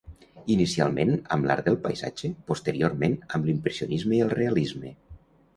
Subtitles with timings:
[0.53, 4.99] Inicialment amb l'art del paisatge, posteriorment amb l'impressionisme i el realisme.